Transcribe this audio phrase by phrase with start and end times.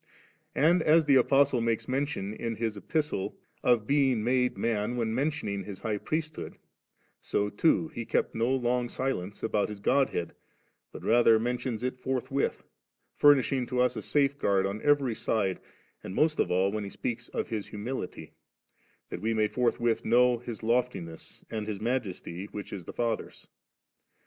[0.55, 4.95] And as the Apostle makes men tion in his Epistle of His being made man
[4.95, 6.55] when mentioning His High PriesUiood,
[7.19, 10.33] so too he kept no long silence about His Godhead,
[10.91, 12.63] but rather mentions it forthwith,
[13.15, 15.59] furnishing to us a safeguard on every side^
[16.03, 18.31] and most of all when he speaks of His humility,
[19.11, 23.47] that we may forthwidi know His loftiness and His majesty which is the Father's.